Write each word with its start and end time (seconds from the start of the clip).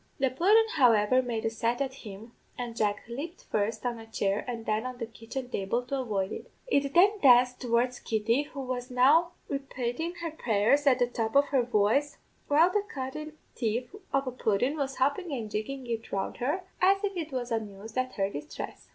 "The 0.17 0.31
pudden, 0.31 0.65
however, 0.77 1.21
made 1.21 1.45
a 1.45 1.51
set 1.51 1.79
at 1.79 1.93
him, 1.93 2.31
and 2.57 2.75
Jack 2.75 3.03
lepped 3.07 3.43
first 3.43 3.85
on 3.85 3.99
a 3.99 4.07
chair 4.07 4.43
and 4.47 4.65
then 4.65 4.83
on 4.83 4.97
the 4.97 5.05
kitchen 5.05 5.47
table 5.47 5.83
to 5.83 5.99
avoid 5.99 6.31
it. 6.31 6.51
It 6.65 6.95
then 6.95 7.19
danced 7.19 7.61
towards 7.61 7.99
Kitty, 7.99 8.41
who 8.51 8.61
was 8.61 8.89
now 8.89 9.33
repatin' 9.47 10.15
her 10.21 10.31
prayers 10.31 10.87
at 10.87 10.97
the 10.97 11.05
top 11.05 11.35
of 11.35 11.49
her 11.49 11.61
voice, 11.61 12.17
while 12.47 12.71
the 12.71 12.81
cunnin' 12.91 13.37
thief 13.53 13.93
of 14.11 14.25
a 14.25 14.31
pudden 14.31 14.75
was 14.75 14.95
hoppin' 14.95 15.31
and 15.31 15.51
jiggin' 15.51 15.85
it 15.85 16.11
round 16.11 16.37
her, 16.37 16.63
as 16.81 17.03
if 17.03 17.15
it 17.15 17.31
was 17.31 17.51
amused 17.51 17.95
at 17.95 18.15
her 18.15 18.27
distress. 18.27 18.89